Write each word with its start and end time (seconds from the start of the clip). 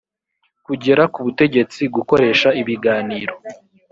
kugera 0.65 1.03
ku 1.13 1.19
butegetsi 1.25 1.81
gukoresha 1.95 2.49
ibiganiro 2.61 3.35